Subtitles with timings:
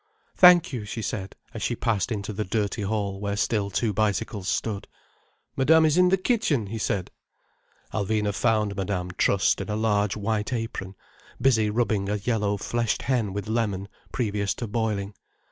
[0.35, 4.47] "Thank you," she said, as she passed into the dirty hall where still two bicycles
[4.47, 4.87] stood.
[5.55, 7.11] "Madame is in the kitchen," he said.
[7.93, 10.95] Alvina found Madame trussed in a large white apron,
[11.39, 15.13] busy rubbing a yellow fleshed hen with lemon, previous to boiling.